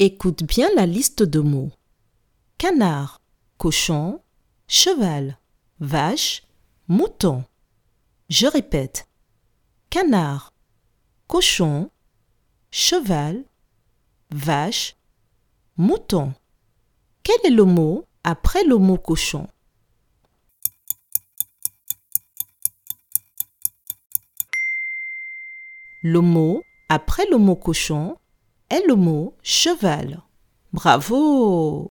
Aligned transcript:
Écoute 0.00 0.42
bien 0.42 0.68
la 0.74 0.86
liste 0.86 1.22
de 1.22 1.38
mots. 1.38 1.70
Canard, 2.58 3.22
cochon, 3.58 4.20
cheval, 4.66 5.38
vache, 5.78 6.42
mouton. 6.88 7.44
Je 8.28 8.48
répète. 8.48 9.08
Canard, 9.90 10.52
cochon, 11.28 11.92
cheval, 12.72 13.44
vache, 14.32 14.96
mouton. 15.76 16.34
Quel 17.22 17.38
est 17.44 17.54
le 17.54 17.62
mot 17.62 18.04
après 18.24 18.64
le 18.64 18.78
mot 18.78 18.98
cochon? 18.98 19.46
Le 26.02 26.20
mot 26.20 26.64
après 26.88 27.26
le 27.30 27.38
mot 27.38 27.54
cochon 27.54 28.16
est 28.70 28.86
le 28.86 28.94
mot 28.94 29.34
cheval. 29.42 30.22
Bravo 30.72 31.88